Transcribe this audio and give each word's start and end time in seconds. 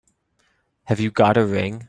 Have 0.85 0.99
you 0.99 1.11
got 1.11 1.37
a 1.37 1.45
ring? 1.45 1.79